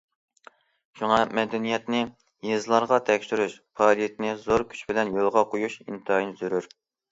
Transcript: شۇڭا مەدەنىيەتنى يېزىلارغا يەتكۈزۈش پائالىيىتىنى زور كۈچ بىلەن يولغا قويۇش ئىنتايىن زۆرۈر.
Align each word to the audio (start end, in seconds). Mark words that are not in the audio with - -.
شۇڭا 1.01 1.19
مەدەنىيەتنى 1.39 1.99
يېزىلارغا 2.49 2.99
يەتكۈزۈش 3.13 3.55
پائالىيىتىنى 3.83 4.35
زور 4.49 4.67
كۈچ 4.75 4.83
بىلەن 4.91 5.15
يولغا 5.21 5.47
قويۇش 5.55 5.79
ئىنتايىن 5.87 6.37
زۆرۈر. 6.45 6.71